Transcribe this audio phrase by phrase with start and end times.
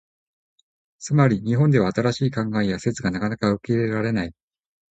[0.97, 4.33] つまり、日本では新しい考えや説がなかなか受け入れられない。